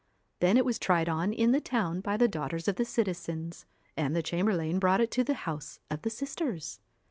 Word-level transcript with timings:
Then 0.39 0.57
it 0.57 0.65
was 0.65 0.79
tried 0.79 1.07
on 1.07 1.31
in 1.31 1.51
the 1.51 1.61
town 1.61 1.99
by 2.01 2.17
the 2.17 2.27
daughters 2.27 2.67
of 2.67 2.77
the 2.77 2.85
citizens, 2.85 3.67
and 3.95 4.15
the 4.15 4.23
chamberlain 4.23 4.79
brought 4.79 4.99
it 4.99 5.11
to 5.11 5.23
the 5.23 5.35
house 5.45 5.79
of 5.91 6.01
the 6.01 6.09
sisters. 6.09 6.79